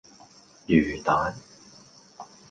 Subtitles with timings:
[0.65, 1.35] 魚蛋